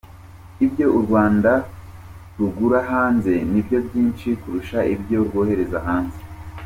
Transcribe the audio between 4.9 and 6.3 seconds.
ibyo rwohereza hanze.